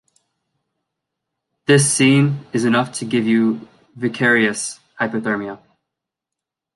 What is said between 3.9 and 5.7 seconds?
vicarious hypothermia.